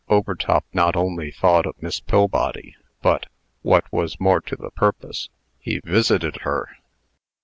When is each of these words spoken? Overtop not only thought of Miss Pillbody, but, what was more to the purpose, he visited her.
Overtop 0.09 0.65
not 0.73 0.95
only 0.95 1.29
thought 1.29 1.67
of 1.67 1.79
Miss 1.79 1.99
Pillbody, 1.99 2.75
but, 3.03 3.27
what 3.61 3.83
was 3.93 4.19
more 4.19 4.41
to 4.41 4.55
the 4.55 4.71
purpose, 4.71 5.29
he 5.59 5.77
visited 5.83 6.37
her. 6.37 6.69